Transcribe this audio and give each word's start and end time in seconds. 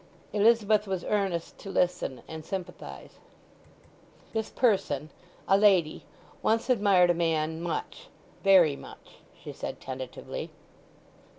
Elizabeth 0.33 0.87
was 0.87 1.05
earnest 1.07 1.59
to 1.59 1.69
listen 1.69 2.23
and 2.27 2.43
sympathize. 2.43 3.19
"This 4.33 4.49
person—a 4.49 5.55
lady—once 5.55 6.71
admired 6.71 7.11
a 7.11 7.13
man 7.13 7.61
much—very 7.61 8.75
much," 8.75 9.17
she 9.39 9.53
said 9.53 9.79
tentatively. 9.79 10.49